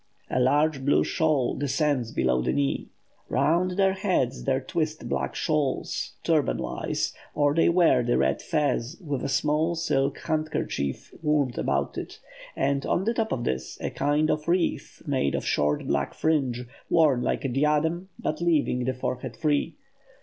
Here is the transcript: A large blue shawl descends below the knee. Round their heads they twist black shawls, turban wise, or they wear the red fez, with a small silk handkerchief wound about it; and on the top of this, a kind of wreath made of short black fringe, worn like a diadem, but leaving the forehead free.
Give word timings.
A 0.31 0.39
large 0.39 0.83
blue 0.83 1.03
shawl 1.03 1.53
descends 1.53 2.11
below 2.11 2.41
the 2.41 2.53
knee. 2.53 2.87
Round 3.29 3.77
their 3.77 3.93
heads 3.93 4.45
they 4.45 4.59
twist 4.59 5.07
black 5.07 5.35
shawls, 5.35 6.13
turban 6.23 6.57
wise, 6.57 7.13
or 7.35 7.53
they 7.53 7.69
wear 7.69 8.01
the 8.01 8.17
red 8.17 8.41
fez, 8.41 8.97
with 8.99 9.23
a 9.23 9.29
small 9.29 9.75
silk 9.75 10.17
handkerchief 10.21 11.13
wound 11.21 11.59
about 11.59 11.99
it; 11.99 12.19
and 12.55 12.83
on 12.83 13.03
the 13.03 13.13
top 13.13 13.31
of 13.31 13.43
this, 13.43 13.77
a 13.79 13.91
kind 13.91 14.31
of 14.31 14.47
wreath 14.47 15.03
made 15.05 15.35
of 15.35 15.45
short 15.45 15.85
black 15.85 16.15
fringe, 16.15 16.65
worn 16.89 17.21
like 17.21 17.45
a 17.45 17.47
diadem, 17.47 18.09
but 18.17 18.41
leaving 18.41 18.85
the 18.85 18.95
forehead 18.95 19.37
free. 19.37 19.75